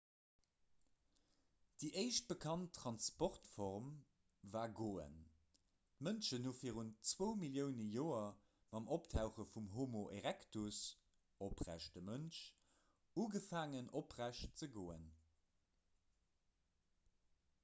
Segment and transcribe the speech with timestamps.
[1.81, 3.89] déi éischt bekannt transportform
[4.53, 5.19] war goen;
[5.99, 8.25] d'mënschen hu virun 2 millioune joer
[8.71, 10.79] mam optauche vum homo erectus
[11.49, 12.39] oprechte mënsch
[13.25, 15.05] ugefaangen oprecht ze goen